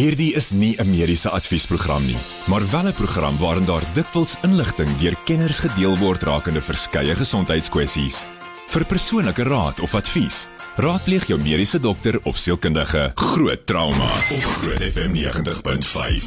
[0.00, 2.16] Hierdie is nie 'n mediese adviesprogram nie,
[2.48, 8.24] maar wel 'n program waarin daar dikwels inligting deur kenners gedeel word rakende verskeie gesondheidskwessies.
[8.68, 13.12] Vir persoonlike raad of advies, raadpleeg jou mediese dokter of sielkundige.
[13.14, 16.24] Groot trauma op Groot FM 90.5.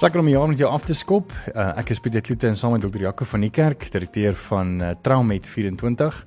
[0.00, 1.32] Lekker om jou met jou af te skop.
[1.54, 3.00] Uh, ek is Pieter Kloete en saam met Dr.
[3.00, 6.24] Jaco van die Kerk, direkteur van uh, Traumet 24.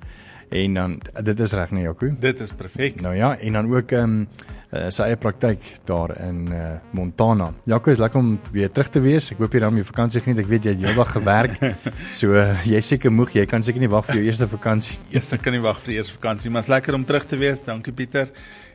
[0.52, 2.10] En dan dit is reg nee Jaco.
[2.20, 3.00] Dit is perfek.
[3.00, 4.28] Nou ja, en dan ook ehm um,
[4.72, 7.50] uh, sy eie praktyk daar in uh, Montana.
[7.64, 9.30] Jaco is lekker om weer terug te wees.
[9.32, 10.42] Ek hoop jy dan jou vakansie geniet.
[10.44, 11.56] Ek weet jy het heeldag gewerk.
[12.20, 14.98] so uh, jy seker moeg, jy kan seker nie wag vir jou eerste vakansie.
[15.12, 17.40] Eers ek kan nie wag vir die eerste vakansie, maar is lekker om terug te
[17.40, 17.64] wees.
[17.64, 18.28] Dankie Pieter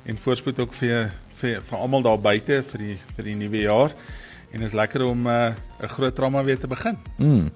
[0.08, 3.94] en voorspoed ook vir vir vir almal daar buite vir die vir die nuwe jaar.
[4.54, 6.98] En is lekker om 'n uh, groot drama weer te begin.
[7.18, 7.52] Mm.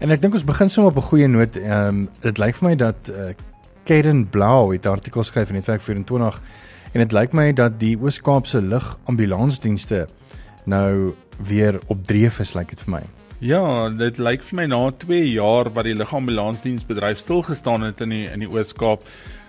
[0.00, 1.56] En ek dink ons begin sommer op 'n goeie noot.
[1.56, 3.32] Ehm um, dit lyk vir my dat uh,
[3.84, 6.40] Karen Blau het 'n artikel geskryf in Netwerk 24
[6.92, 10.06] en dit lyk my dat die Oos-Kaapse lugambulansdienste
[10.64, 13.02] nou weer op dreef is, lyk dit vir my.
[13.38, 18.08] Ja, dit lyk vir my na 2 jaar wat die lugambulansdiensbedryf stil gestaan het in
[18.08, 19.02] die in die Oos-Kaap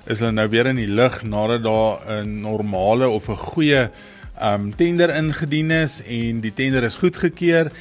[0.05, 3.89] is hulle nou weer in die lug nadat daar 'n normale of 'n goeie
[4.42, 7.72] um tender ingedien is en die tender is goedgekeur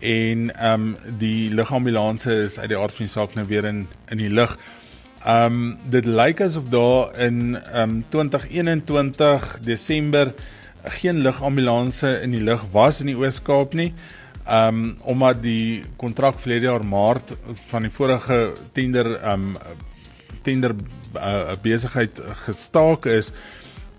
[0.00, 4.16] en um die lugambulanse is uit die aard van die saak nou weer in in
[4.16, 4.58] die lug.
[5.22, 10.32] Um dit lyk asof daar in um 2021 Desember
[10.98, 13.92] geen lugambulanse in die lug was in die Oos-Kaap nie.
[14.50, 17.36] Um omdat die kontrak verlede jaar Maart
[17.70, 18.40] van die vorige
[18.74, 19.56] tender um
[20.42, 20.74] tender
[21.14, 23.30] uh, besigheid gestaak is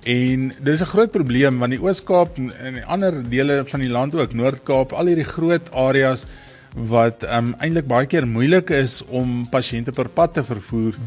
[0.04, 4.16] en dis 'n groot probleem want die Oos-Kaap en die ander dele van die land
[4.16, 6.28] ook Noord-Kaap al hierdie groot areas
[6.74, 10.98] wat um eintlik baie keer moeilik is om pasiënte per pad te vervoer.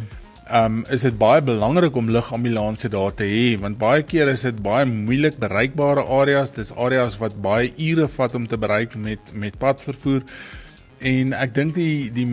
[0.47, 4.61] Um is dit baie belangrik om lugambulanse daar te hê want baie keer is dit
[4.63, 6.55] baie moeilik bereikbare areas.
[6.55, 10.23] Dis areas wat baie ure vat om te bereik met met padvervoer.
[11.01, 12.27] En ek dink die die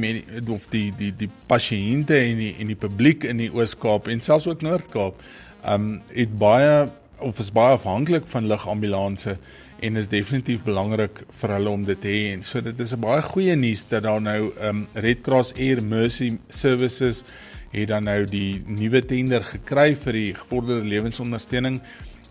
[0.47, 4.47] of die die die pasiënte en die en die publiek in die Oos-Kaap en selfs
[4.47, 5.25] ook Noord-Kaap
[5.65, 6.85] um het baie
[7.23, 9.37] of is baie afhanklik van lugambulanse
[9.83, 12.21] en is definitief belangrik vir hulle om dit te hê.
[12.33, 15.83] En so dit is 'n baie goeie nuus dat daar nou um Red Cross Air
[15.83, 17.23] Mercy Services
[17.71, 21.81] het dan nou die nuwe tender gekry vir die gevorderde lewensondersteuning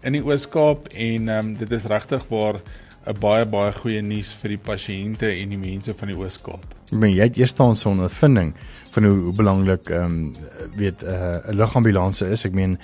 [0.03, 2.61] in die Oos-Kaap en um dit is regtig waar
[3.07, 6.65] 'n baie baie goeie nuus vir die pasiënte en die mense van die Oos-Kaap.
[6.93, 8.55] Ek meen jy het eers staan so 'n ondervinding
[8.91, 10.35] van hoe, hoe belangrik ehm um,
[10.77, 12.45] weet eh, 'n uh, lugambulans is.
[12.45, 12.79] Ek meen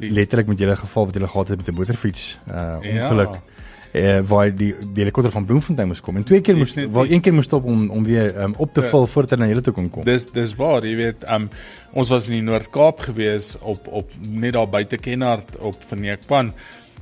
[0.00, 3.34] letterlik met julle geval wat julle gehad het met 'n motorfiets uh ongeluk.
[3.34, 3.55] Ja
[3.92, 7.20] eh waar die die helikopter van Bloemfontein moes kom en twee keer moes waar een
[7.20, 9.06] keer moes stop om om weer um, op te vul ja.
[9.06, 10.04] voordat hy na julle toe kon kom.
[10.04, 11.48] Dis dis waar, jy weet, um,
[11.92, 16.52] ons was in die Noord-Kaap gewees op op net daar buite Kenhardt op Verneekpan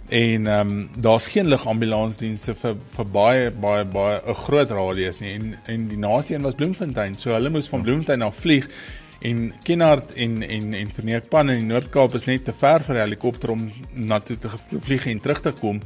[0.09, 5.33] en ehm um, daar's geen lugambulansdienste vir vir baie baie baie 'n groot radius nie
[5.35, 7.15] en en die naaste een was Bloemfontein.
[7.17, 8.69] So hulle moes van Bloemfontein af vlieg
[9.21, 13.01] en Kenhardt en en en Verneekpan in die Noord-Kaap is net te ver vir 'n
[13.01, 14.49] helikopter om na toe te
[14.81, 15.81] vlieg en terug te kom.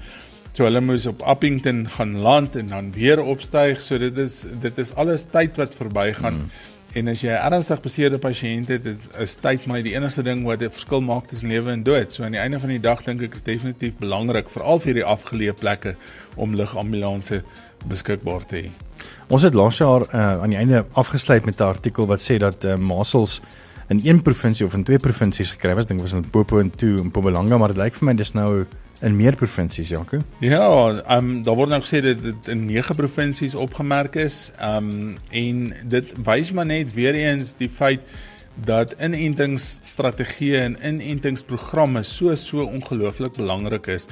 [0.52, 3.80] So hulle moes op Appington gaan land en dan weer opstyg.
[3.80, 6.34] So dit is dit is alles tyd wat verbygaan.
[6.34, 6.50] Mm.
[6.96, 8.86] En as jy 'n ernstig beseerde pasiënt het,
[9.18, 12.12] is tyd maar die enigste ding wat 'n verskil maak tussen lewe en dood.
[12.12, 15.04] So aan die einde van die dag dink ek is definitief belangrik veral vir die
[15.04, 15.94] afgeleë plekke
[16.36, 17.42] om lugambulanse
[17.86, 18.70] beskikbaar te hê.
[19.28, 22.64] Ons het laas jaar uh, aan die einde afgesluit met 'n artikel wat sê dat
[22.64, 23.40] uh, masels
[23.88, 25.86] in een provinsie of in twee provinsies gekry was.
[25.86, 28.66] Dink was in Popo en toe in Mpumalanga, maar dit lyk vir my dis nou
[29.00, 30.18] in meer provinsies, Janko?
[30.38, 30.68] Ja,
[31.06, 34.50] ehm um, daar word nou gesê dat dit in 9 provinsies opgemerk is.
[34.58, 38.00] Ehm um, en dit wys maar net weer eens die feit
[38.54, 44.08] dat inentingsstrategieë en inentingsprogramme so so ongelooflik belangrik is.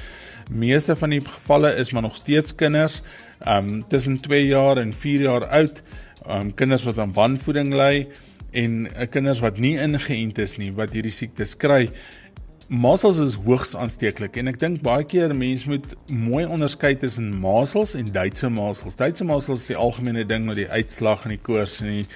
[0.50, 3.02] Meeste van die gevalle is maar nog steeds kinders
[3.38, 5.82] ehm um, tussen 2 jaar en 4 jaar oud.
[6.26, 8.08] Ehm um, kinders wat aan wanvoeding ly
[8.50, 11.90] en uh, kinders wat nie ingeënt is nie wat hierdie siektes kry.
[12.66, 17.92] Masels is hoogs aansteeklik en ek dink baie keer mense moet mooi onderskei tussen masels
[17.94, 18.96] en Duitse masels.
[18.98, 22.08] Duitse masels is die algemene ding met die uitslag en die koors en die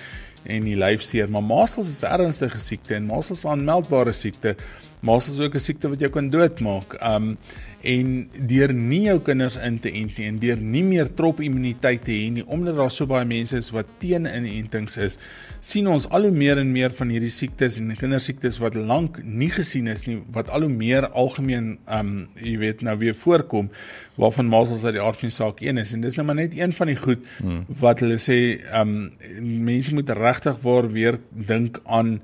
[0.51, 4.57] en die lyfseer, maar masels is 'n ernstige siekte en masels is 'n aanmeldbare siekte.
[5.03, 6.99] Masels is ook 'n siekte wat jou kan doodmaak.
[6.99, 7.39] Um
[7.83, 8.09] en
[8.51, 12.13] deur nie jou kinders in te ent nie en deur nie meer trop immuniteit te
[12.13, 15.17] hê nie omdat daar so baie mense is wat teen inentings is
[15.65, 19.49] sien ons al hoe meer en meer van hierdie siektes en kindersiektes wat lank nie
[19.55, 23.73] gesien is nie wat al hoe meer algemeen um jy weet nou weer voorkom
[24.21, 26.59] waarvan masels uit die aard van die saak een is en dis nou maar net
[26.59, 27.65] een van die goed hmm.
[27.81, 28.39] wat hulle sê
[28.77, 28.95] um
[29.41, 32.19] mense moet regtig waar weer dink aan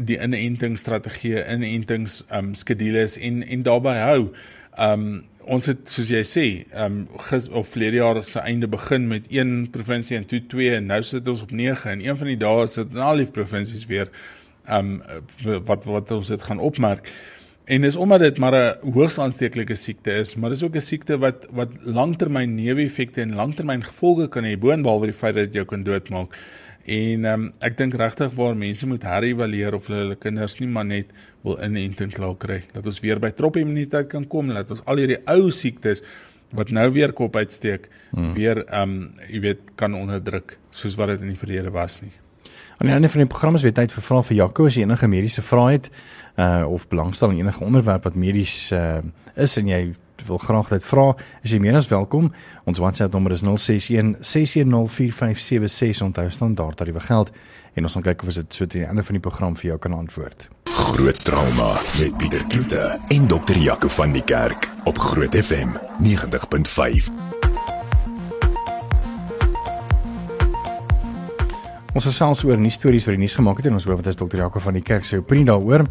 [0.00, 4.22] die inentingsstrategieë, inentings um skedules en en daarbey hou.
[4.78, 6.46] Um ons het soos jy sê,
[6.78, 10.86] um gis of verlede jaar se einde begin met een provinsie en toe twee en
[10.86, 13.86] nou sit ons op 9 en een van die dae sit in al die provinsies
[13.90, 14.12] weer
[14.68, 15.00] um
[15.66, 17.10] wat wat ons dit gaan opmerk.
[17.70, 21.18] En dis omdat dit maar 'n hoogs aansteeklike siekte is, maar dis ook 'n siekte
[21.18, 25.64] wat wat langtermyn neeweffekte en langtermyn gevolge kan hê boonop die feit dat dit jou
[25.64, 26.36] kan doodmaak.
[26.84, 30.88] En um, ek dink regtig waar mense moet herëvalueer of hulle hulle kinders nie maar
[30.88, 31.12] net
[31.44, 32.62] wil inenting klaar kry.
[32.72, 36.04] Dat ons weer by tropimmuniteit kan kom, dat ons al hierdie ou siektes
[36.56, 38.32] wat nou weer kop uitsteek, hmm.
[38.34, 42.12] weer um, jy weet kan onderdruk soos wat dit in die verlede was nie.
[42.80, 44.86] Aan die einde van die program is weer tyd vir vrae vir Jaco as jy
[44.86, 45.90] enige mediese vrae het
[46.40, 49.02] uh of belangstel in enige onderwerp wat medies uh
[49.36, 49.82] is en jy
[50.26, 52.32] wil graag dit vra, is jy meer as welkom.
[52.64, 57.30] Ons WhatsApp nommer is 061 6104576 onthou standaard tariewe geld
[57.74, 59.72] en ons gaan kyk of ons dit so teen die einde van die program vir
[59.72, 60.48] jou kan antwoord.
[60.70, 67.39] Groot trauma met Pieter Kloete en dokter Jaco van die Kerk op Groot FM 90.5.
[71.90, 74.06] Ons het selfs oor nuus stories wat die nuus gemaak het en ons hoor wat
[74.06, 75.88] is dokter Jaco van die kerk se opinie daaroor.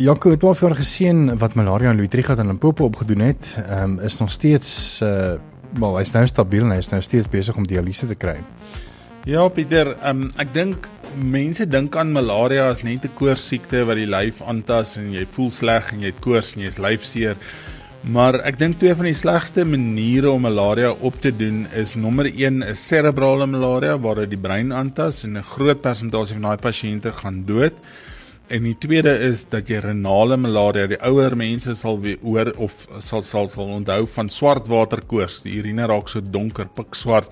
[0.00, 3.50] Jaco het 12 jaar geseën wat malaria in Louis Trichardt in Limpopo opgedoen het.
[3.68, 5.36] Um, is nog steeds uh
[5.76, 8.38] wel hy's nou stabiel en hy's nou steeds besig om dialyse te kry.
[9.28, 10.86] Ja Pieter, um, ek dink
[11.18, 15.50] mense dink aan malaria as net 'n koorsiekte wat die lyf aantas en jy voel
[15.50, 17.36] sleg en jy het koors en jy is lyfseer.
[18.06, 22.28] Maar ek dink twee van die slegste maniere om malaria op te doen is nommer
[22.28, 26.62] 1 is cerebrale malaria waar dit die brein aantas en 'n groot persentasie van daai
[26.62, 27.74] pasiënte gaan dood.
[28.46, 32.86] En die tweede is dat jy renale malaria, die ouer mense sal weer hoor of
[32.98, 35.42] sal sal sal onthou van swartwaterkoors.
[35.42, 37.28] Die urine raak so donker, pikswart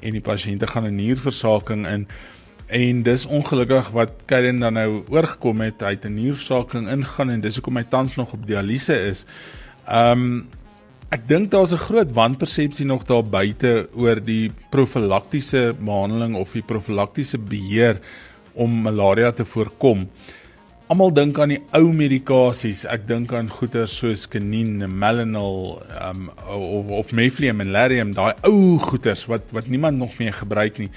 [0.00, 2.08] en die pasiënte gaan 'n nierversaking in.
[2.66, 7.40] En dis ongelukkig wat Karen dan nou oorgekom het, hy het 'n nierversaking ingaan en
[7.40, 9.24] dis hoekom hy tans nog op dialyse is.
[9.88, 10.46] Ehm um,
[11.08, 16.62] ek dink daar's 'n groot wanpersepsie nog daar buite oor die profylaktiese behandeling of die
[16.62, 18.00] profylaktiese beheer
[18.52, 20.08] om malaria te voorkom.
[20.88, 22.84] Almal dink aan die ou medikasies.
[22.84, 28.34] Ek dink aan goeie soos Kenin, Melanol, ehm um, of of Meflium en Lariam, daai
[28.42, 30.90] ou goeters wat wat niemand nog meer gebruik nie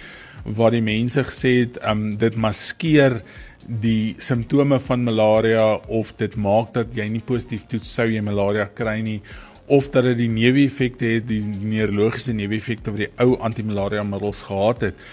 [0.43, 3.21] waar die mense gesê het ehm um, dit maskeer
[3.67, 8.65] die simptome van malaria of dit maak dat jy nie positief toets sou jy malaria
[8.65, 9.19] kry nie
[9.71, 14.89] of dat dit die neeweffekte het die neurologiese neeweffekte wat die ou antimalaria middels gehad
[14.89, 15.05] het.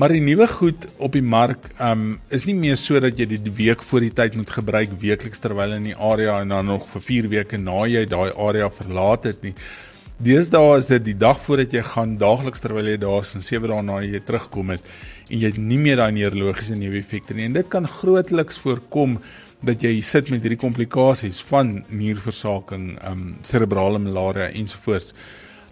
[0.00, 3.50] Maar die nuwe goed op die mark um is nie meer so dat jy dit
[3.58, 7.06] week voor die tyd moet gebruik weekliks terwyl in die area en dan nog vir
[7.06, 9.54] 4 weke na jy daai area verlaat het nie.
[10.20, 13.70] Deesdae is dit die dag voordat jy gaan daagliks terwyl jy daar is en 7
[13.70, 14.88] dae na jy terugkom het
[15.30, 19.18] en jy het nie meer daai neurologiese neeweffekte nie en dit kan grootliks voorkom
[19.66, 25.12] dat jy sit met hierdie komplikasies van nierversaking, ehm um, cerebrale malaria ensovoorts.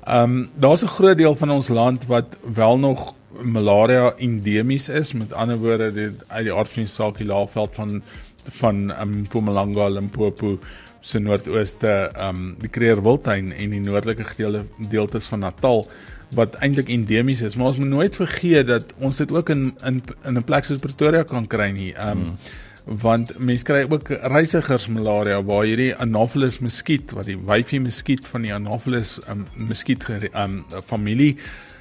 [0.04, 5.12] Ehm um, daar's 'n groot deel van ons land wat wel nog malaria endemies is,
[5.12, 8.02] met ander woorde dit uit die aard van die saak die laafveld van
[8.44, 10.58] van ehm um, Mpumalanga, Limpopo
[11.00, 15.86] se noordooste ehm um, die Kruger Wildtuin en die noordelike gedeelte deeltes van Natal
[16.36, 20.02] wat eintlik endemies is, maar ons moet nooit vergeet dat ons dit ook in in
[20.24, 21.92] in 'n plek soos Pretoria kan kry nie.
[21.94, 22.36] Ehm um, hmm.
[23.00, 28.42] want mense kry ook reisigers malaria waar hierdie Anopheles muskiet wat die wyfie muskiet van
[28.42, 31.36] die Anopheles um, muskiet ehm um, familie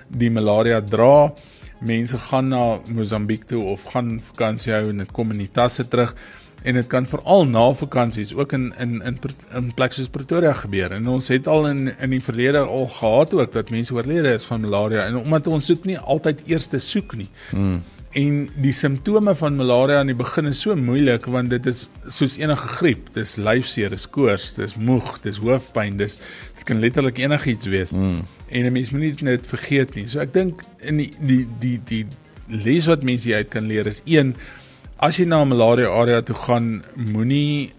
[0.07, 1.33] die malaria dra.
[1.79, 5.87] Mense gaan na Mosambiek toe of gaan vakansie hou en dit kom in die tasse
[5.87, 6.15] terug
[6.63, 9.19] en dit kan veral na vakansies ook in in in
[9.55, 10.91] in plekke soos Pretoria gebeur.
[10.91, 14.43] En ons het al in in die verlede al gehad ook dat mense oorlede is
[14.43, 17.29] van malaria en omdat ons dit nie altyd eers te soek nie.
[17.51, 17.83] Mm.
[18.17, 22.37] En die simptome van malaria aan die begin is so moeilik want dit is soos
[22.37, 23.09] enige griep.
[23.13, 26.17] Dis lyfseer, dis koors, dis moeg, dis hoofpyn, dis
[26.55, 27.91] dit kan letterlik enigiets wees.
[27.91, 28.23] Mm.
[28.49, 30.07] En 'n mens moet nie net vergeet nie.
[30.07, 32.05] So ek dink in die die die die
[32.47, 34.35] les wat mense uit kan leer is 1
[34.97, 37.69] As jy na 'n malaria area toe gaan, moenie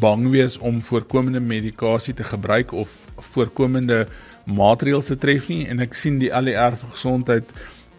[0.00, 2.88] bang wees om voorkomende medikasie te gebruik of
[3.32, 4.06] voorkomende
[4.44, 7.54] maatreëls te tref nie en ek sien die ALR vir gesondheid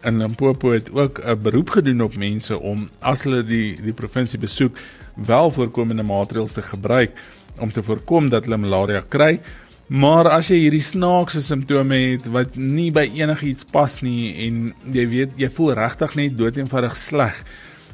[0.06, 4.40] in Limpopo het ook 'n beroep gedoen op mense om as hulle die die provinsie
[4.40, 4.78] besoek
[5.16, 7.18] wel voorkomende maatreëls te gebruik
[7.58, 9.40] om te voorkom dat hulle malaria kry.
[9.88, 15.08] Maar as jy hierdie snaakse simptome het wat nie by enigiets pas nie en jy
[15.10, 17.44] weet jy voel regtig net doeteenvoudig sleg,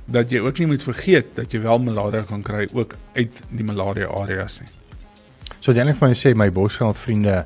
[0.06, 3.64] dat jy ook nie moet vergeet dat jy wel malaria kan kry ook uit die
[3.64, 4.70] malaria areas nie.
[5.60, 7.46] So dan ek vir jou sê my Bosveld vriende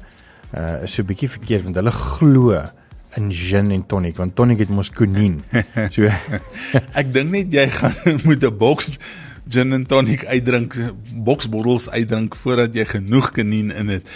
[0.56, 2.58] uh is so 'n bietjie verkeerd want hulle glo
[3.18, 5.44] in gin en tonic want tonic het mos konien.
[5.96, 6.10] So
[7.02, 7.96] ek dink net jy gaan
[8.28, 8.98] moet 'n boks
[9.50, 10.76] gin and tonic uitdrink,
[11.14, 14.10] boksbottels uitdrink voordat jy genoeg kanien in het.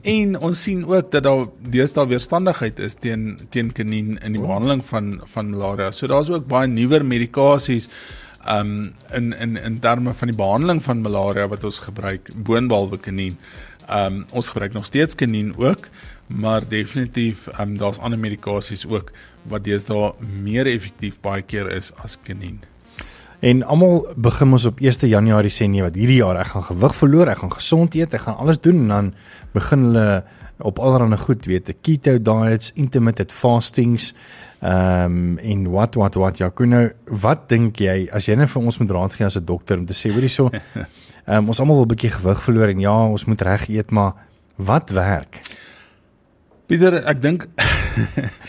[0.00, 4.80] En ons sien ook dat daar deesdae weerstandigheid is teen teen kanien in die behandeling
[4.88, 5.90] van van malaria.
[5.92, 7.88] So daar's ook baie nuwer medikasies
[8.48, 13.38] um in in in terme van die behandeling van malaria wat ons gebruik boonbehalwe kanien.
[13.90, 15.88] Um ons gebruik nog steeds kanien ook,
[16.26, 22.18] maar definitief um daar's ander medikasies ook wat deesdae meer effektief baie keer is as
[22.22, 22.62] kanien.
[23.42, 26.92] En almal begin ons op 1 Januarie sê nee wat hierdie jaar ek gaan gewig
[26.94, 28.84] verloor, ek gaan gesond eet, ek gaan alles doen.
[28.84, 29.08] En dan
[29.56, 30.22] begin hulle
[30.62, 34.12] op allerlei goed weet, keto diets, intermittent fastings,
[34.60, 36.38] ehm um, en wat wat wat.
[36.38, 36.84] Ja, nou
[37.24, 38.06] wat dink jy?
[38.14, 40.30] As jy net vir ons moet raad gee as 'n dokter om te sê hoorie
[40.30, 40.86] so ehm
[41.26, 44.12] um, ons almal wil 'n bietjie gewig verloor en ja, ons moet reg eet, maar
[44.56, 45.42] wat werk?
[46.66, 47.48] Pieter, ek dink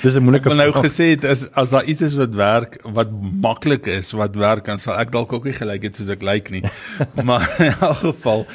[0.01, 0.59] dis 'n moeilike vraag.
[0.59, 4.12] Ek het nou gesê dit is as daar iets is wat werk, wat maklik is,
[4.12, 6.63] wat werk, dan sal ek dalk ook nie gelyk het soos ek lyk nie.
[7.27, 8.45] maar in elk geval,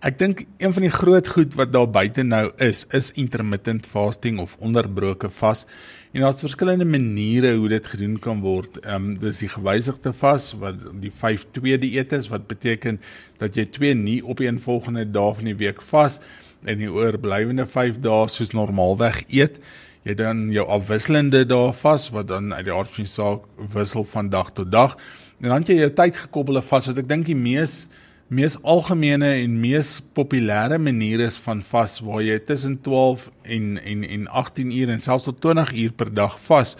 [0.00, 4.38] ek dink een van die groot goed wat daar buite nou is, is intermittent fasting
[4.38, 5.66] of onderbroke vas.
[6.12, 8.76] En daar's verskillende maniere hoe dit gedoen kan word.
[8.84, 13.00] Ehm um, dis die gewysigde vas wat die 5-2 dieet is wat beteken
[13.40, 16.20] dat jy twee nie op een volgende dag van die week vas
[16.64, 19.56] en die oorblywende 5 dae soos normaalweg eet.
[20.02, 23.44] Jy dan jou afwisselende dae vas wat dan uit die aard van die saak
[23.74, 24.96] wissel van dag tot dag.
[25.38, 27.84] En dan jy jou tydgekoppelde vas wat ek dink die mees
[28.32, 34.04] mees algemene en mees populêre manier is van vas waar jy tussen 12 en en
[34.08, 36.76] en 18 ure en selfs tot 20 uur per dag vas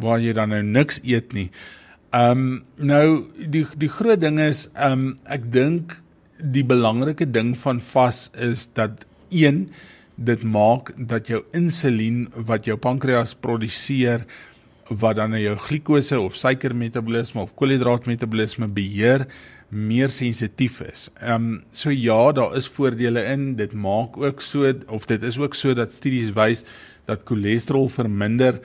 [0.00, 1.50] waar jy dan nou niks eet nie.
[2.16, 3.06] Ehm um, nou
[3.36, 5.98] die die groot ding is ehm um, ek dink
[6.40, 9.68] die belangrike ding van vas is dat 1
[10.16, 14.24] dit maak dat jou insulien wat jou pankreas produseer
[14.88, 19.26] wat dan jou glikose of suikermetabolisme of koolhidraatmetabolisme beheer
[19.68, 21.08] meer sensitief is.
[21.20, 23.56] Ehm um, so ja, daar is voordele in.
[23.56, 26.64] Dit maak ook so of dit is ook so dat studies wys
[27.04, 28.60] dat cholesterol verminder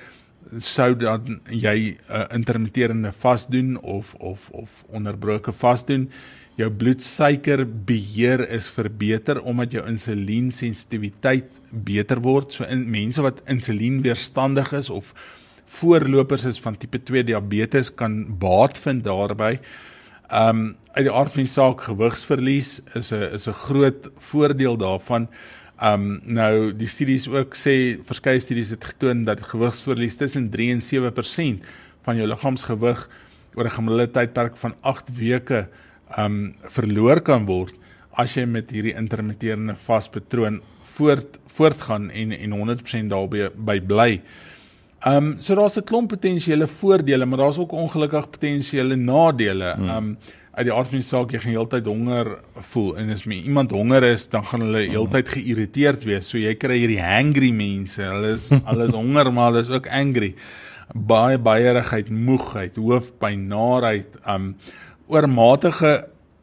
[0.59, 6.09] sou dan jy 'n uh, intermitterende vas doen of of of onderbroke vas doen
[6.61, 12.53] jou bloedsuiker beheer is verbeter omdat jou insuliensensitiwiteit beter word.
[12.53, 15.13] So in mense wat insulienweerstandig is of
[15.79, 19.59] voorlopers is van tipe 2 diabetes kan baat vind daarbey.
[20.31, 25.27] Um uit die aard van die saak gewigsverlies is 'n is 'n groot voordeel daarvan.
[25.81, 30.81] Um nou die studies ook sê verskeie studies het getoon dat gewigsverlies tussen 3 en
[30.81, 31.65] 7%
[32.03, 33.09] van jou liggaamsgewig
[33.55, 35.67] oor 'n gemiddelde tydperk van 8 weke
[36.17, 37.75] um verloor kan word
[38.19, 40.61] as jy met hierdie intermitterende vaspatroon
[40.97, 44.21] voort voortgaan en en 100% daarby by bly.
[45.07, 49.73] Um so daar's 'n klomp potensiële voordele, maar daar's ook ongelukkig potensiële nadele.
[49.75, 49.89] Hmm.
[49.89, 50.17] Um
[50.51, 54.03] uit die aard van die saak jy gaan heeltyd honger voel en as iemand honger
[54.03, 54.91] is, dan gaan hulle hmm.
[54.91, 56.29] heeltyd geïrriteerd wees.
[56.29, 58.01] So jy kry hierdie hangry mense.
[58.01, 60.35] Hulle is alles honger, maar hulle is ook angry.
[60.93, 64.55] Baie baierigheid, moegheid, hoofpyn, naarheid, um
[65.11, 65.93] oormatige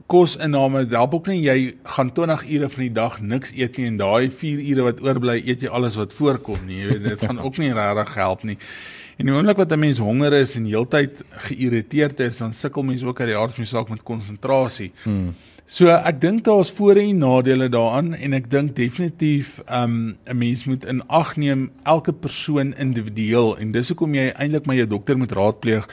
[0.08, 1.56] kosinname help ook nie jy
[1.96, 5.36] gaan 20 ure van die dag niks eet nie en daai 4 ure wat oorbly
[5.42, 6.80] eet jy alles wat voorkom nie.
[6.80, 8.56] Jy weet dit gaan ook nie regtig help nie.
[9.18, 13.02] En die oomblik wat 'n mens honger is en heeltyd geïrriteerd is dan sukkel mens
[13.02, 14.92] ook uit die aard van die saak met konsentrasie.
[15.02, 15.34] Hmm.
[15.66, 20.38] so ek dink daar's voordele en nadele daaraan en ek dink definitief um, 'n um,
[20.38, 24.86] mens moet in ag neem elke persoon individueel en dis hoekom jy eintlik maar jou
[24.86, 25.88] dokter moet raadpleeg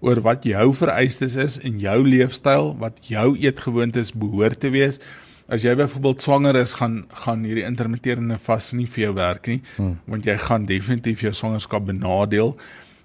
[0.00, 5.00] oor wat jou vereistes is in jou leefstyl, wat jou eetgewoontes behoort te wees.
[5.48, 9.60] As jy byvoorbeeld swanger is, gaan gaan hierdie intermitterende vas nie vir jou werk nie,
[9.76, 10.00] hmm.
[10.10, 12.56] want jy gaan definitief jou swangerskap benadeel.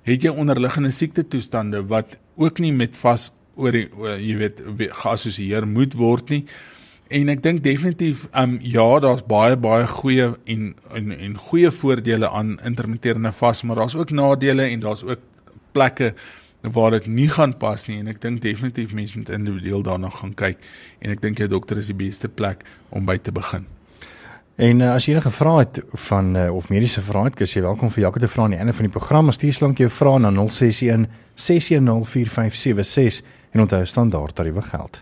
[0.10, 4.62] Het jy onderliggende siekte toestande wat ook nie met vas oor, oor jy weet
[5.04, 6.44] geassosieer moet word nie.
[7.12, 12.30] En ek dink definitief um ja, daar's baie baie goeie en en en goeie voordele
[12.30, 15.20] aan intermitterende vas, maar daar's ook nadele en daar's ook
[15.76, 16.14] plekke
[16.62, 20.34] waar dit nie gaan pas nie en ek dink definitief mense moet individueel daarna gaan
[20.38, 20.58] kyk
[21.02, 23.66] en ek dink jou dokter is die beste plek om by te begin.
[24.62, 27.64] En uh, as jy enige vrae het van uh, of mediese vrae het, is jy
[27.66, 29.32] welkom vir Jacques te vra aan die einde van die program.
[29.34, 35.02] Stuur slank jou vrae na 061 610 4576 en onthou standaard tariewe geld.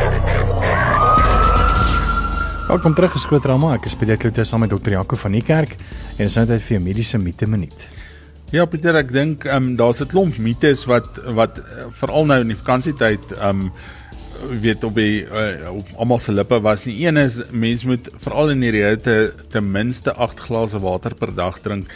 [2.67, 3.71] Welkom terug geskoot drama.
[3.73, 5.73] Ek is Pieter Kloete saam met dokter Jaco van die kerk
[6.19, 7.85] en is nou tyd vir mediese mite minuut.
[8.53, 12.39] Ja Pieter, ek dink ehm um, daar's 'n klomp mites wat wat uh, veral nou
[12.41, 13.71] in die vakansietyd ehm um,
[14.61, 17.01] weet op die uh, op almal se lippe was nie.
[17.01, 21.59] Een is mens moet veral in hierdie hitte ten minste 8 glase water per dag
[21.61, 21.89] drink.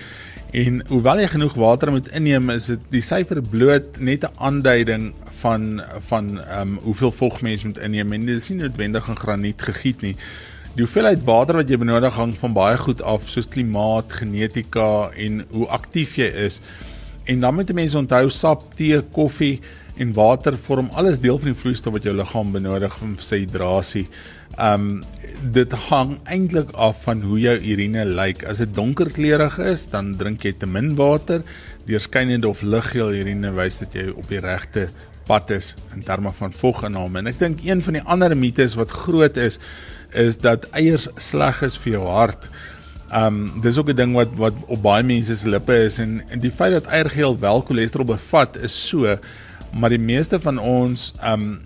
[0.52, 5.14] En hoewel jy genoeg water moet inneem, is dit die syfer bloot net 'n aanduiding
[5.42, 9.24] van van ehm um, hoeveel vog mens moet inneem en dit is nie noodwendig in
[9.24, 10.16] graniet gegiet nie.
[10.76, 15.38] Die hoeveelheid water wat jy benodig hang van baie goed af soos klimaat, genetika en
[15.54, 16.58] hoe aktief jy is.
[17.32, 19.62] En dan moet mense onthou sap, tee, koffie
[19.96, 24.04] en water vorm alles deel van die vloeistof wat jou liggaam benodig vir sy hidrasie.
[24.60, 25.00] Um
[25.56, 28.44] dit hang eintlik af van hoe jou urine lyk.
[28.44, 31.48] As dit donkerkleurig is, dan drink jy te min water.
[31.88, 34.90] Deurskynende of liggeel urine wys dat jy op die regte
[35.26, 37.24] pad is in terme van voginname.
[37.24, 39.62] En ek dink een van die ander mites wat groot is,
[40.16, 42.50] is dat eiers sleg is vir jou hart.
[43.14, 46.40] Um dis ook 'n ding wat wat op baie mense se lippe is en, en
[46.40, 49.18] die feit dat eiergeel wel cholesterol bevat is so,
[49.74, 51.62] maar die meeste van ons um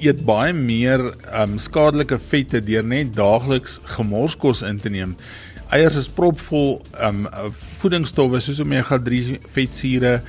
[0.00, 1.02] eet baie meer
[1.42, 5.16] um skadelike vette deur net daagliks gemorskos in te neem.
[5.70, 7.28] Eiers is propvol um
[7.82, 10.22] voedingsstowwe soos omega-3 vetsure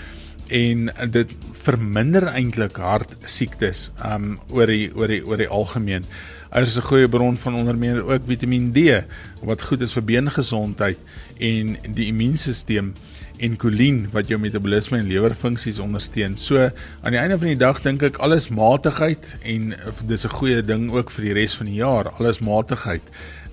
[0.51, 1.31] en dit
[1.63, 6.05] verminder eintlik hartsiektes um oor die oor die oor die algemeen.
[6.51, 9.05] Eiers is 'n goeie bron van onder meer ook Vitamiin D
[9.41, 10.97] wat goed is vir beengesondheid
[11.39, 12.91] en die immuunstelsel
[13.39, 16.35] en kolien wat jou metabolisme en lewerfunksies ondersteun.
[16.37, 19.73] So aan die einde van die dag dink ek alles matigheid en
[20.05, 22.11] dis 'n goeie ding ook vir die res van die jaar.
[22.19, 23.01] Alles matigheid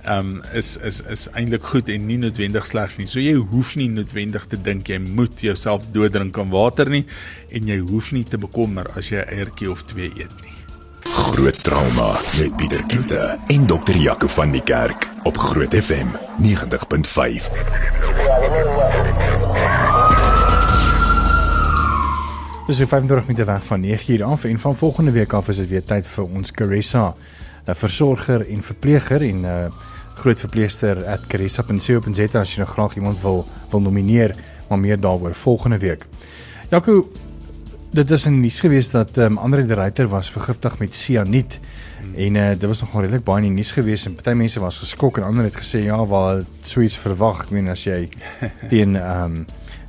[0.08, 3.06] um is is is eintlik goed en nie noodwendig sleg nie.
[3.06, 7.04] So jy hoef nie noodwendig te dink jy moet jouself dooddrink aan water nie
[7.50, 10.47] en jy hoef nie te bekommer as jy 'n eiertjie of twee eet nie.
[11.18, 16.06] Groot trauma met Pieter Kloete en dokter Jaco van die Kerk op Groot FM
[16.42, 16.46] 90.5.
[22.66, 25.84] Dis 25 minute weg van 9uur af en van volgende week af is dit weer
[25.84, 27.14] tyd vir ons Caressa,
[27.66, 29.64] 'n versorger en verpleger en 'n uh,
[30.14, 34.36] groot verpleegster at caressa.co.za as jy nou graag iemand wil wil nomineer,
[34.68, 36.06] maar meer daaroor volgende week.
[36.70, 37.10] Jaco,
[37.90, 41.58] dit is in nuus gewees dat um, Andre de Ruyter was vergiftig met sianiet.
[42.00, 42.14] Hmm.
[42.14, 44.78] En uh, dit was nogal redelik baie in die nuus gewees en party mense was
[44.78, 48.04] geskok en ander het gesê ja, wel so iets verwag, ek meen as jy
[48.72, 49.46] teen ehm um,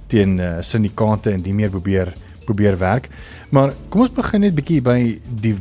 [0.09, 2.09] teen uh, syndikaate en die meer probeer
[2.47, 3.11] probeer werk.
[3.53, 4.97] Maar kom ons begin net bietjie by
[5.43, 5.53] die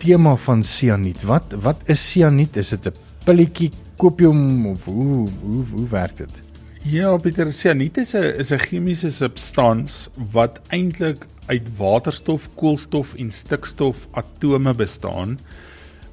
[0.00, 1.26] tema van sianiet.
[1.28, 2.56] Wat wat is sianiet?
[2.56, 3.70] Is dit 'n pilletjie
[4.00, 6.53] koop jy hom of hoe hoe hoe werk dit?
[6.84, 13.32] Ja, Pieter, sianiet is 'n is 'n chemiese substans wat eintlik uit waterstof, koolstof en
[13.32, 15.38] stikstof atome bestaan.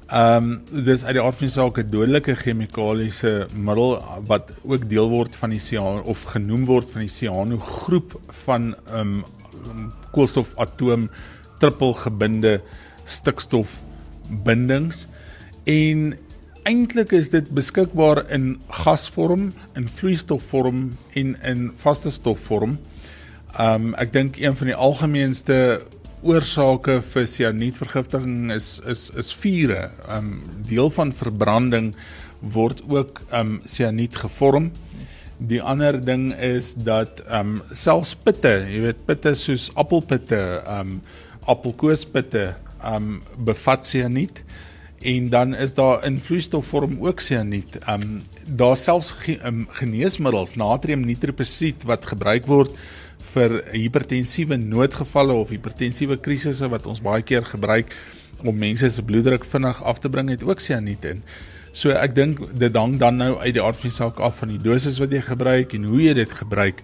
[0.08, 4.88] Ehm um, dis uit die aard van die saak 'n dodelike chemikaliese middel wat ook
[4.88, 9.24] deel word van die siano of genoem word van die siano groep van ehm um,
[10.12, 11.10] koolstofatoom
[11.58, 12.60] triple gebinde
[13.04, 15.06] stikstofbindings
[15.64, 16.16] en
[16.68, 20.84] eintlik is dit beskikbaar in gasvorm, in vloeistofvorm
[21.18, 22.76] en in vaste stofvorm.
[23.60, 25.56] Um ek dink een van die algemeenste
[26.22, 29.88] oorsake vir sianietvergiftiging is is is vure.
[30.06, 31.92] Um deel van verbranding
[32.54, 34.70] word ook um sianiet gevorm.
[35.42, 41.00] Die ander ding is dat um selfs pitte, jy weet pitte soos appelpitte, um
[41.50, 42.52] appelkoospitte,
[42.86, 44.44] um bevat sianiet
[45.02, 47.78] en dan is daar in vloeistofvorm ook sianiet.
[47.78, 52.74] Ehm um, daar selfs ge, um, geneesmiddels, natrium nitropesied wat gebruik word
[53.32, 57.94] vir hipertensiewe noodgevalle of hipertensiewe krisisse wat ons baie keer gebruik
[58.44, 61.22] om mense se bloeddruk vinnig af te bring het ook sianiet in.
[61.72, 64.52] So ek dink dit hang dan nou uit die aard van die saak af van
[64.52, 66.82] die dosis wat jy gebruik en hoe jy dit gebruik.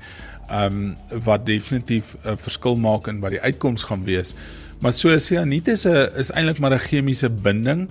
[0.49, 0.81] Ehm
[1.13, 4.35] um, wat definitief 'n verskil maak in wat die uitkoms gaan wees.
[4.79, 7.89] Maar so sianiet is 'n is eintlik maar 'n chemiese binding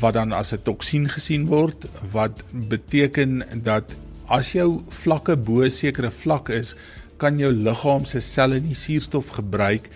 [0.00, 3.94] wat dan as 'n toksien gesien word wat beteken dat
[4.26, 6.74] as jou vlakke bo 'n sekere vlak is,
[7.16, 9.88] kan jou liggaam se selle nie suurstof gebruik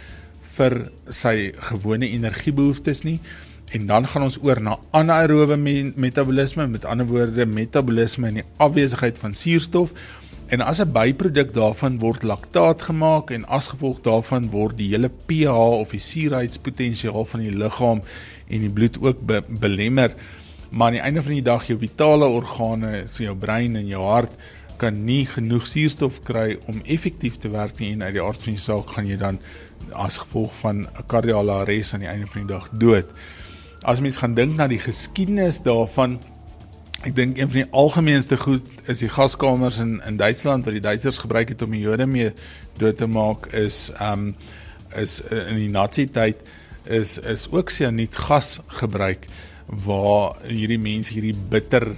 [0.56, 3.20] vir sy gewone energiebehoeftes nie.
[3.72, 5.56] En dan gaan ons oor na anaerobe
[5.96, 9.90] metabolisme met ander woorde metabolisme in die afwesigheid van suurstof
[10.52, 15.08] En as 'n byproduk daarvan word laktaat gemaak en as gevolg daarvan word die hele
[15.08, 15.48] pH
[15.80, 18.02] of die suurheidspotensiaal van die liggaam
[18.48, 20.12] en die bloed ook be belemmer.
[20.70, 24.04] Maar aan die einde van die dag jou vitale organe, so jou brein en jou
[24.04, 24.30] hart
[24.76, 28.52] kan nie genoeg suurstof kry om effektief te werk nie en uit die aard van
[28.52, 29.38] die saak gaan jy dan
[29.92, 33.08] as gevolg van 'n kardiale arrest aan die einde van die dag dood.
[33.82, 36.20] As mens gaan dink na die geskiedenis daarvan
[37.02, 40.82] Ek dink een van die algemeenste goed is die gaskamers in in Duitsland wat die
[40.82, 42.28] Duitsers gebruik het om die Jode mee
[42.78, 44.36] dood te maak is um
[44.94, 46.38] is in die Nazi tyd
[46.86, 49.26] is is ook sianiet gas gebruik
[49.86, 51.88] waar hierdie mense hierdie bitter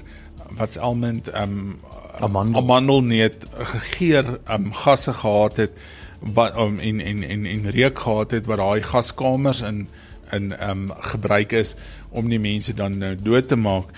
[0.57, 1.77] wat's almond um
[2.25, 2.63] Amandel.
[2.63, 5.77] amandelneut gegeur um gasse gehad het
[6.21, 9.85] wat um, en en en en reuk gehad het wat daai gaskamers in
[10.33, 11.77] in um gebruik is
[12.09, 13.93] om die mense dan nou dood te maak.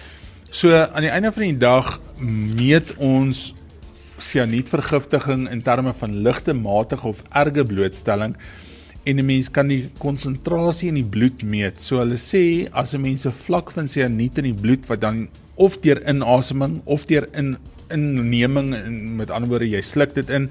[0.57, 1.89] So aan die einde van die dag
[2.57, 3.51] meet ons
[4.25, 8.33] sianietvergiftiging in terme van ligte, matige of erge blootstelling
[9.05, 11.81] en 'n mens kan die konsentrasie in die bloed meet.
[11.81, 15.29] So hulle sê as 'n mens 'n vlak van sianiet in die bloed wat dan
[15.57, 17.59] of deur inaseming of deur in
[17.91, 20.51] inneming en met ander woorde jy sluk dit in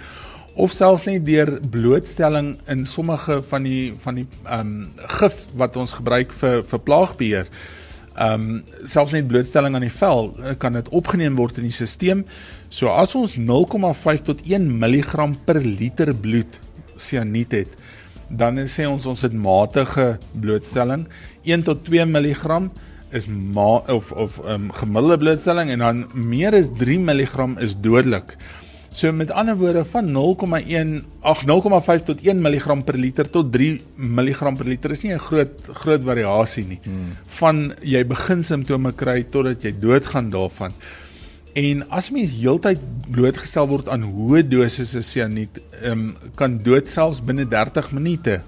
[0.55, 5.75] of selfs net deur blootstelling in sommige van die van die ehm um, gif wat
[5.75, 7.47] ons gebruik vir vir plaagbeheer.
[8.15, 10.29] Ehm um, selfs net blootstelling aan die vel
[10.61, 12.23] kan dit opgeneem word in die stelsel.
[12.71, 16.59] So as ons 0,5 tot 1 mg per liter bloed
[16.95, 17.73] sianiet het,
[18.29, 21.05] dan sê ons ons het matige blootstelling.
[21.43, 22.69] 1 tot 2 mg
[23.11, 28.37] is ma of of um, gemiddelde blootstelling en dan meer as 3 mg is dodelik.
[28.95, 33.81] So met ander woorde van 0,1 ag 0,5 tot 1 mg per liter tot 3
[33.99, 36.79] mg per liter is nie 'n groot groot variasie nie.
[36.83, 37.11] Hmm.
[37.39, 40.71] Van jy begin simptome kry totdat jy doodgaan daarvan.
[41.53, 42.79] En as mens heeltyd
[43.11, 48.41] blootgestel word aan hoë dosisse sianiet, um, kan dood selfs binne 30 minute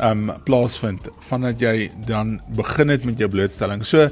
[0.00, 3.84] um plaasvind vandat jy dan begin het met jou blootstelling.
[3.84, 4.08] So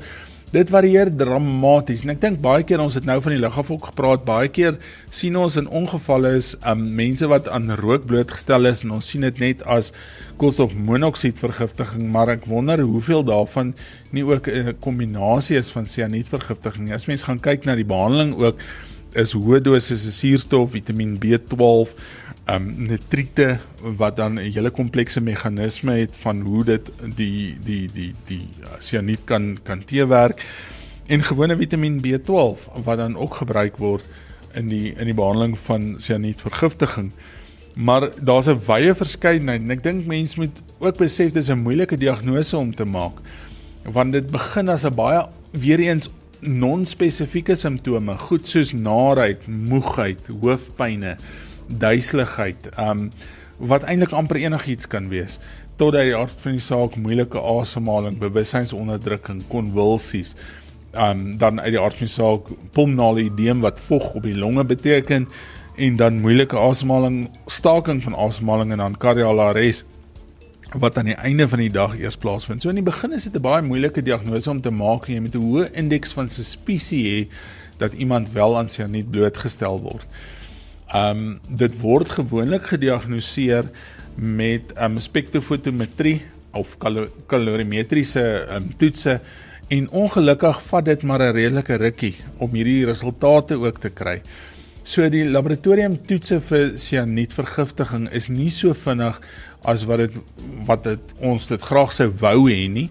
[0.50, 3.92] dit varieer dramaties en ek dink baie keer ons het nou van die lugaf ook
[3.92, 4.80] gepraat, baie keer
[5.14, 9.22] sien ons in ongevalle is um mense wat aan rook blootgestel is en ons sien
[9.28, 9.92] dit net as
[10.40, 13.74] koolstofmonoksied vergiftiging, maar ek wonder hoeveel daarvan
[14.10, 16.90] nie ook 'n kombinasie is van sianietvergiftiging.
[16.92, 18.58] As mens gaan kyk na die behandeling ook
[19.14, 21.94] is hoë dosisse suurstof, Vitamiin B12,
[22.54, 23.58] um nitriete
[23.98, 29.24] wat dan 'n hele komplekse meganisme het van hoe dit die die die die sianiet
[29.24, 30.44] kan kan teewerk
[31.06, 34.04] en gewone Vitamiin B12 wat dan ook gebruik word
[34.54, 37.12] in die in die behandeling van sianietvergiftiging.
[37.74, 41.96] Maar daar's 'n wye verskeidenheid en ek dink mense moet ook besef dis 'n moeilike
[41.96, 43.18] diagnose om te maak
[43.84, 46.08] want dit begin as 'n baie weer eens
[46.40, 51.16] non-spesifieke simptome, goed soos naarheid, moegheid, hoofpynne,
[51.78, 53.10] duiseligheid, um
[53.60, 55.38] wat eintlik amper enigiets kan wees
[55.80, 60.34] tot by die aard van die saak moeilike asemhaling, bewussynsonderdrukking, konvulsies,
[60.92, 64.64] um dan uit die aard van die saak pulmonale edeem wat vog op die longe
[64.64, 65.28] beteken
[65.80, 69.84] en dan moeilike asemhaling, staking van asemhaling en dan kardiale arrest
[70.78, 72.62] wat aan die einde van die dag eers plaasvind.
[72.62, 75.20] So in die begin is dit 'n baie moeilike diagnose om te maak en jy
[75.20, 77.28] moet 'n hoë indeks van suspisie hê
[77.78, 80.06] dat iemand wel aan sianiet blootgestel word.
[80.94, 83.68] Um dit word gewoonlik gediagnoseer
[84.16, 86.22] met 'n um, spektrofotometrie
[86.52, 89.20] of kal kalorimetriese um, toetse
[89.68, 94.20] en ongelukkig vat dit maar 'n redelike rukkie om hierdie resultate ook te kry.
[94.82, 99.20] So die laboratorium toetse vir sianietvergiftiging is nie so vinnig
[99.62, 100.14] as wat dit
[100.66, 102.90] wat dit ons dit graag sou wou hê nie.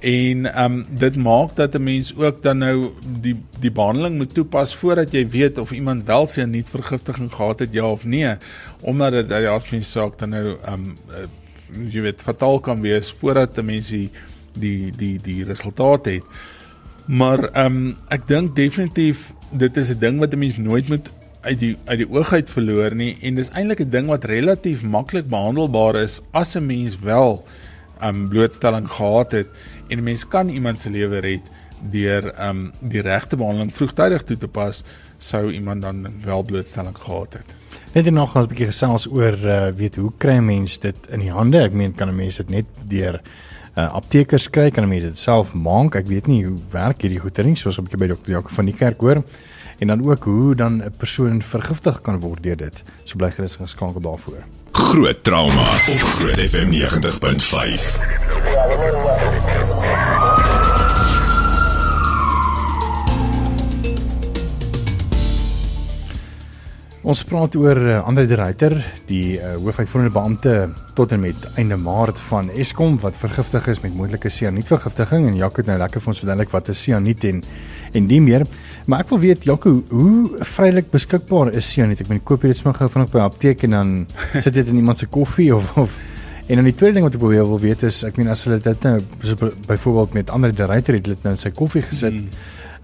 [0.00, 4.34] En ehm um, dit maak dat 'n mens ook dan nou die die behandeling moet
[4.34, 8.36] toepas voordat jy weet of iemand wel sy nuutvergiftiging gehad het ja of nee,
[8.80, 11.26] omdat dit uit die aard van die saak dan nou ehm um, uh,
[11.92, 14.10] jy weet fataal kan wees voordat 'n mens die
[14.52, 16.22] die die die resultaat het.
[17.06, 21.10] Maar ehm um, ek dink definitief dit is 'n ding wat 'n mens nooit moet
[21.40, 24.82] uit die uit die oog uit verloor nie en dis eintlik 'n ding wat relatief
[24.82, 27.44] maklik behandelbaar is as 'n mens wel
[28.02, 29.48] um, blootstelling gehad het
[29.88, 31.42] en 'n mens kan iemand se lewe red
[31.80, 34.82] deur um die regte behandeling vroegtydig toe te pas
[35.18, 37.54] sou iemand dan wel blootstelling gehad het.
[37.92, 41.20] Net en nog 'n bietjie gesels oor uh, weet hoe kry 'n mens dit in
[41.20, 41.58] die hande?
[41.58, 43.20] Ek meen kan 'n mens dit net deur
[43.76, 44.70] uh, aptekers kry?
[44.70, 45.94] Kan 'n mens dit self maak?
[45.94, 48.74] Ek weet nie hoe werk hierdie goedering soos 'n bietjie by dokter Jaco van die
[48.74, 49.22] kerk hoor
[49.78, 52.82] en dan ook hoe dan 'n persoon vergiftig kan word deur dit.
[53.04, 54.42] So bly gerus geskakel daarvoor.
[54.78, 56.78] Groot trauma op Groot FM 90.5.
[67.02, 68.76] Ons praat oor uh, Andre de Ruyter,
[69.08, 70.54] die uh, hoofuitvoerende beampte
[70.94, 75.64] tot en met einde Maart van Eskom wat vergiftig is met moontlike sianietvergiftiging en Jacques
[75.64, 77.42] het nou lekker vir ons verduidelik wat is sianiet en
[77.92, 78.46] en die meer.
[78.86, 82.00] Maar ek wil weet Jaco, hoe vrylik beskikbaar is sianiet?
[82.00, 84.06] Ek meen koop jy dit sommer gou vanaand by 'n apteek en dan
[84.44, 85.98] sit dit in iemand se koffie of of
[86.48, 88.56] En dan die tweede ding wat ek wil wil weet is, ek meen as hulle
[88.64, 92.14] dit nou so byvoorbeeld met ander die ryter het dit nou in sy koffie gesit.
[92.14, 92.30] Mm.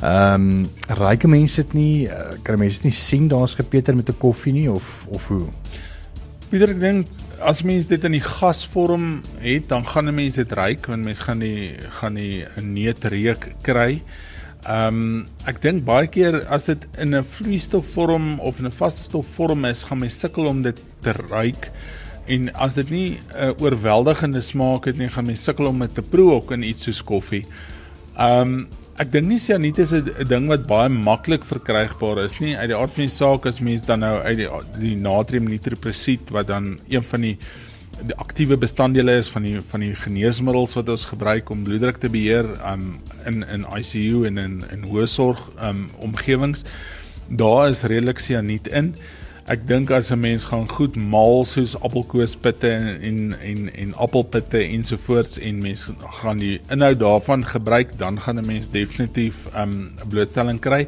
[0.05, 4.11] Ehm um, ryke mense dit nie uh, kan mense dit nie sien daar's gepeter met
[4.11, 5.49] 'n koffie nie of of hoe?
[6.51, 7.07] Pieter ek dink
[7.41, 11.25] as mens dit in die gasvorm het, dan gaan 'n mens dit ryk want mens
[11.25, 14.03] gaan die gaan die 'n neutreuk kry.
[14.65, 19.65] Ehm um, ek dink baie keer as dit in 'n vloeistofvorm of in 'n vasstofvorm
[19.69, 21.71] is, gaan mens sukkel om dit te ryk.
[22.27, 25.95] En as dit nie 'n uh, oorweldigende smaak het nie, gaan mens sukkel om dit
[25.95, 27.45] te proe ook in iets soos koffie.
[28.17, 32.57] Ehm um, ek dink nie sianiet is 'n ding wat baie maklik verkrygbaar is nie.
[32.57, 34.49] Uit die aard van die saak as mens dan nou uit die
[34.79, 37.39] die natrium nitropresied wat dan een van die
[38.03, 42.11] die aktiewe bestanddele is van die van die geneesmiddels wat ons gebruik om bloeddruk te
[42.11, 46.65] beheer um, in in ICU en in in hoë sorg um, omgewings.
[47.29, 48.95] Daar is redelik sianiet in.
[49.47, 54.59] Ek dink as 'n mens gaan goed maal soos appelkoospitte en en en, en appelpitte
[54.59, 59.93] ensovoorts en mens gaan die inhoud daarvan gebruik, dan gaan 'n mens definitief 'n um,
[60.09, 60.87] blootstelling kry.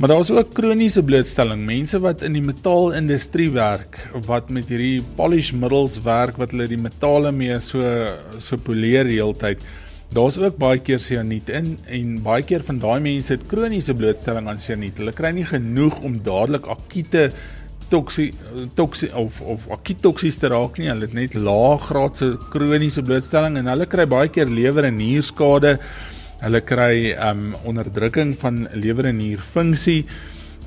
[0.00, 1.60] Maar daar's ook kroniese blootstelling.
[1.68, 7.28] Mense wat in die metaalindustrie werk, wat met hierdie polishmiddels werk wat hulle die metale
[7.36, 7.82] mee so
[8.40, 9.66] so poleer heeltyd.
[10.16, 14.48] Daar's ook baie keer sianiet in en baie keer van daai mense het kroniese blootstelling
[14.48, 14.96] aan sianiet.
[15.02, 17.26] Hulle kry nie genoeg om dadelik akute
[17.92, 18.30] toksie
[18.80, 20.88] toksie of of akut toksies te raak nie.
[20.88, 25.76] Hulle het net laaggraadse kroniese blootstelling en hulle kry baie keer lewer en nierskade.
[26.40, 30.06] Hulle kry um onderdrukking van lewer en nierfunksie.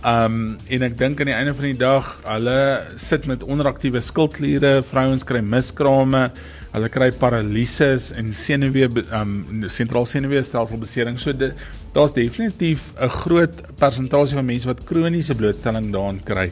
[0.06, 2.58] Um en ek dink aan die einde van die dag, hulle
[3.02, 6.28] sit met onderaktiewe skildkliere, vrouens kry miskrame,
[6.76, 8.86] hulle kry paralises en senuwee
[9.18, 10.86] um sentraal senuweestelsel
[11.18, 16.52] So daar's definitief 'n groot persentasie van mense wat kroniese blootstelling daaraan kry.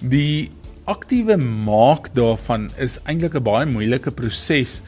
[0.00, 0.50] Die
[0.86, 4.80] aktiewe maak daarvan is eintlik 'n baie moeilike proses.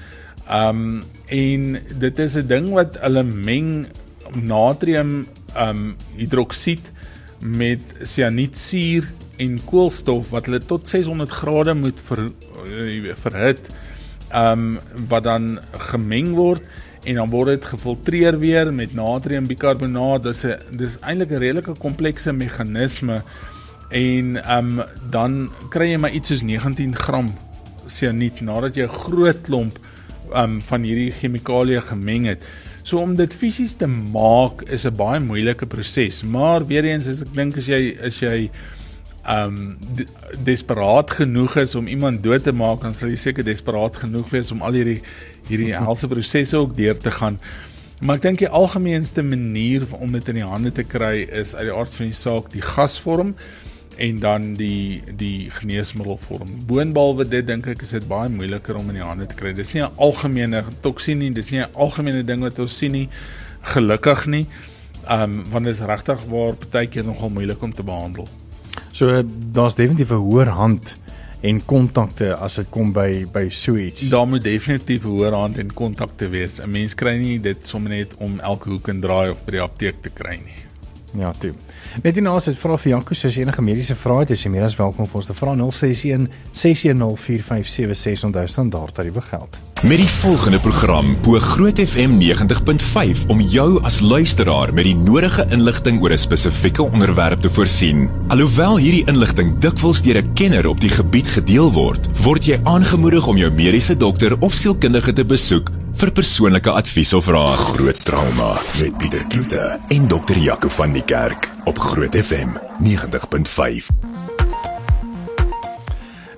[0.49, 3.87] Um en dit is 'n ding wat hulle meng
[4.35, 6.85] natrium um hidroksied
[7.41, 9.07] met sianietsuur
[9.39, 12.31] en koolstof wat hulle tot 600 grade moet ver,
[12.67, 13.61] uh, verhit
[14.35, 15.59] um wat dan
[15.91, 16.63] gemeng word
[17.05, 20.23] en dan word dit gefiltreer weer met natrium bikarbonaat.
[20.23, 23.23] Dis 'n dis eintlik 'n redelike komplekse meganisme
[23.91, 27.33] en um, dan kry jy maar iets soos 19 gram
[27.87, 29.79] sianiet nadat jy 'n groot klomp
[30.35, 32.45] um, van hierdie chemikalieë gemeng het.
[32.83, 37.21] So om dit fisies te maak is 'n baie moeilike proses, maar weer eens as
[37.23, 38.51] ek dink as jy is jy
[39.25, 39.79] ehm um,
[40.45, 44.53] desperaat genoeg is om iemand dood te maak, dan sal jy seker desperaat genoeg wees
[44.53, 45.03] om al hierdie
[45.49, 47.39] hierdie helse prosesse ook deur te gaan.
[48.01, 51.67] Maar ek dink die algemeenste manier om dit in die hande te kry is uit
[51.69, 53.35] die aard van die saak die gasvorm
[54.01, 56.49] en dan die die geneesmiddelvorm.
[56.67, 59.53] Boonbehalwe dit dink ek is dit baie moeiliker om in die hande te kry.
[59.53, 63.09] Dis nie 'n algemene toksin nie, dis nie 'n algemene ding wat ons sien nie.
[63.63, 64.47] Gelukkig nie.
[65.09, 68.29] Ehm um, want dit is regtig waar partykeer nogal moeilik om te behandel.
[68.93, 70.97] So daar's definitief 'n hoër hand
[71.41, 74.09] en kontakte as dit kom by by so iets.
[74.09, 76.61] Daar moet definitief 'n hoër hand en kontakte wees.
[76.61, 79.61] 'n Mens kry nie dit sommer net om elke hoek en draai of by die
[79.61, 80.70] apteek te kry nie.
[81.19, 81.53] Ja, toe.
[82.05, 84.67] Net hierna as dit vra vir Janko as enige mediese vrae het, is jy meer
[84.69, 89.59] as welkom om ons te vra 061 610 4576 onder standaard tariewe geld.
[89.83, 95.47] Met die volgende program bo Groot FM 90.5 om jou as luisteraar met die nodige
[95.51, 98.11] inligting oor 'n spesifieke onderwerp te voorsien.
[98.29, 103.27] Alhoewel hierdie inligting dikwels deur 'n kenner op die gebied gedeel word, word jy aangemoedig
[103.27, 107.59] om jou mediese dokter of sielkundige te besoek vir persoonlike advies of raad.
[107.75, 113.91] Groot trauma met Pieter Kloete en dokter Jaco van die Kerk op Groot FM 90.5.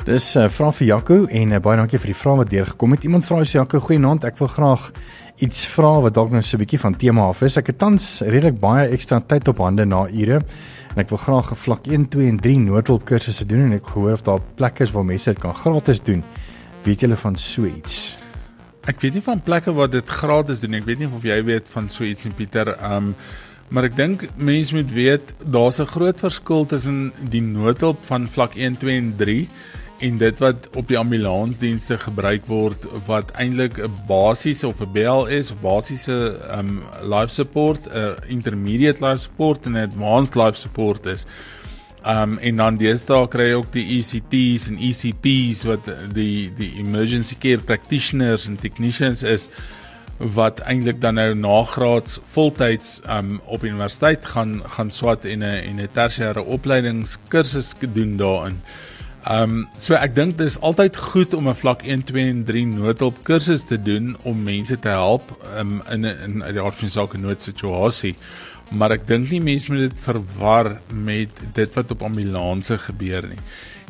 [0.04, 2.90] Dis 'n uh, vraag vir Jaco en uh, baie dankie vir die vraag wat deurgekom
[2.90, 3.04] het.
[3.04, 4.90] Iemand vra sy Jaco, goeienaand, ek wil graag
[5.38, 7.56] iets vra wat dalk nou so 'n bietjie van tema af is.
[7.56, 10.42] Ek het tans redelik baie ekstra tyd op hande na ure
[10.90, 13.86] en ek wil graag 'n vlak 1, 2 en 3 noodhulp kursusse doen en ek
[13.86, 16.24] gehoor of daar plekke is waar mense dit kan gratis doen.
[16.82, 18.21] Weet julle van so iets?
[18.82, 20.74] Ek weet nie van plekke waar dit gratis doen.
[20.74, 22.74] Ek weet nie of jy weet van so iets in Pieter.
[22.82, 23.14] Um
[23.72, 28.52] maar ek dink mense moet weet daar's 'n groot verskil tussen die noodhulp van vlak
[28.54, 29.48] 1, 2 en 3
[30.00, 35.30] en dit wat op die ambulansdienste gebruik word wat eintlik 'n basiese of 'n BL
[35.30, 41.26] is, basiese um life support, 'n uh, intermediate life support en advanced life support is.
[42.06, 47.36] Um en dan deesdae kry jy ook die ECTs en ECPs wat die die emergency
[47.38, 49.48] care practitioners en technicians is
[50.18, 55.80] wat eintlik dan nou nagraads voltyds um op universiteit gaan gaan swat en 'n en
[55.80, 58.62] 'n tersiêre opleidingskursus doen daarin.
[59.30, 62.66] Um, so ek dink dit is altyd goed om 'n vlak 1, 2 en 3
[62.66, 65.22] noodhulp kursus te doen om mense te help
[65.58, 68.16] um, in in uit die aard van die saak 'n noodsituasie.
[68.72, 73.42] Maar ek dink nie mense moet dit verwar met dit wat op ambulanse gebeur nie.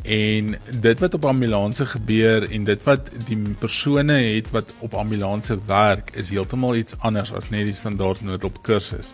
[0.03, 5.55] En dit wat op ambulanse gebeur en dit wat die persone het wat op ambulanse
[5.67, 9.13] werk is heeltemal iets anders as net die standaard noodhulp kursus.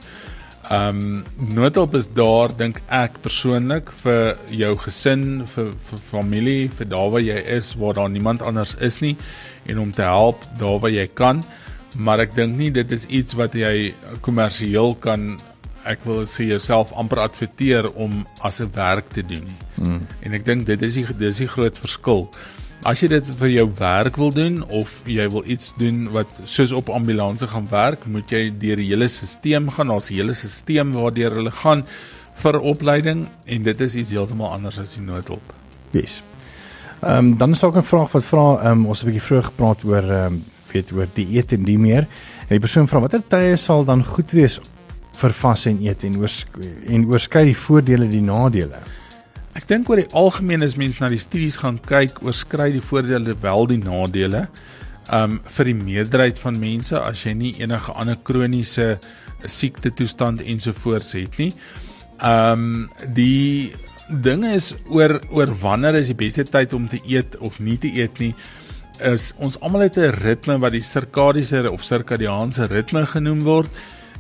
[0.70, 6.90] Ehm um, noodhulp is daar dink ek persoonlik vir jou gesin, vir vir familie, vir
[6.90, 9.16] daar waar jy is waar daar niemand anders is nie
[9.66, 11.44] en om te help daar waar jy kan.
[11.98, 15.40] Maar ek dink nie dit is iets wat jy kommersieel kan
[15.86, 19.60] ek wil sê jouself amper adverteer om as 'n werk te doen nie.
[19.76, 20.08] Mm.
[20.22, 22.30] En ek dink dit is die dis die groot verskil.
[22.84, 26.72] As jy dit vir jou werk wil doen of jy wil iets doen wat soos
[26.72, 29.88] op ambulanse gaan werk, moet jy deur die hele stelsel gaan.
[29.88, 31.84] Daar's 'n hele stelsel waardeur hulle gaan
[32.34, 35.54] vir opleiding en dit is iets heeltemal anders as die noodhulp.
[35.92, 36.22] Yes.
[37.02, 39.28] Ehm um, dan is ook 'n vraag wat vra ehm um, ons het 'n bietjie
[39.28, 42.08] vroeg gepraat oor ehm um, weet oor dieet en die meer.
[42.42, 44.60] En die persoon vra watter tye sal dan goed wees
[45.20, 46.34] vir vas en eet en oor
[46.96, 48.82] en oorskry die voordele die nadele.
[49.58, 53.36] Ek dink oor die algemeen as mens na die studies gaan kyk, oorskry die voordele
[53.44, 54.48] wel die nadele.
[55.12, 59.00] Um vir die meerderheid van mense as jy nie enige ander kroniese
[59.46, 61.52] siekte toestand ensovoorts het nie.
[62.24, 63.74] Um die
[64.10, 67.92] ding is oor oor wanneer is die beste tyd om te eet of nie te
[67.94, 68.34] eet nie
[69.06, 73.70] is ons almal het 'n ritme wat die sirkadiese of sirkadiaanse ritme genoem word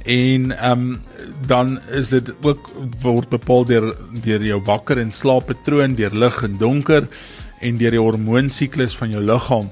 [0.06, 1.00] en ehm um,
[1.48, 2.70] dan is dit ook
[3.02, 7.08] word bepaal deur deur jou wakker en slaappatroon, deur lig en donker
[7.60, 9.72] en deur die hormoonsiklus van jou liggaam.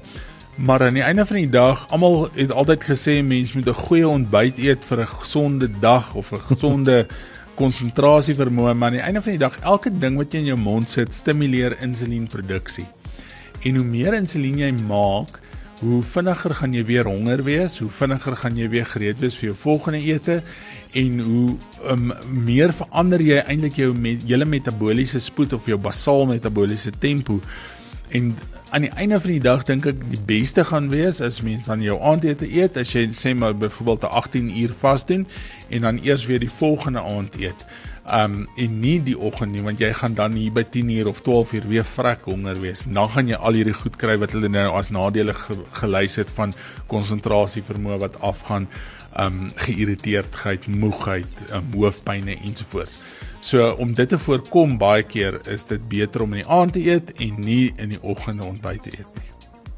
[0.58, 4.08] Maar aan die einde van die dag, almal het altyd gesê mens moet 'n goeie
[4.08, 7.06] ontbyt eet vir 'n gesonde dag of 'n gesonde
[7.60, 10.58] konsentrasie vermoë, maar aan die einde van die dag, elke ding wat jy in jou
[10.58, 12.86] mond sit, stimuleer insulienproduksie.
[13.62, 15.40] En hoe meer insulien jy maak,
[15.78, 19.52] hoe vinniger gaan jy weer honger wees, hoe vinniger gaan jy weer gereed wees vir
[19.52, 20.40] jou volgende ete
[20.98, 21.48] en hoe
[21.92, 22.12] um,
[22.46, 27.38] meer verander jy eintlik jou met hele metabooliese spoed of jou basaal metabooliese tempo.
[28.10, 28.32] En
[28.70, 31.84] aan die einde van die dag dink ek die beste gaan wees as mens dan
[31.84, 35.26] jou aandete eet as jy sê maar byvoorbeeld 'n 18 uur vas doen
[35.70, 37.64] en dan eers weer die volgende aand eet
[38.14, 41.20] um en nie die oggend nie want jy gaan dan hier by 10 uur of
[41.26, 42.84] 12 uur weer vrek honger wees.
[42.86, 46.30] Dan gaan jy al hierdie goed kry wat hulle nou as nadele ge gelys het
[46.36, 46.54] van
[46.88, 48.68] konsentrasie vermoë wat afgaan,
[49.18, 52.98] um geïrriteerdheid, moegheid, um, hoofpynne ensovoorts.
[53.40, 56.84] So om dit te voorkom baie keer is dit beter om in die aand te
[56.84, 59.26] eet en nie in die oggende ontbyt te eet nie.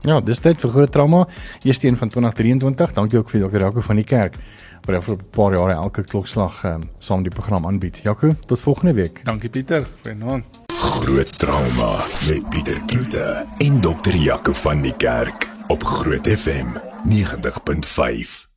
[0.08, 1.26] Ja, dis tyd vir groot trauma.
[1.62, 2.92] Eerste een van 2023.
[2.96, 3.66] Dankie ook vir Dr.
[3.66, 4.38] Jaco van die kerk
[4.84, 8.00] wat vir 'n paar jare elke klokslag um, saam die program aanbied.
[8.02, 9.24] Jaco, tot volgende week.
[9.24, 9.86] Dankie Pieter.
[10.02, 10.44] Goeienaand.
[10.80, 14.14] Groot trauma met Pieter Kloete en Dr.
[14.14, 16.66] Jaco van die kerk op Groot FM
[17.04, 18.49] 90.5.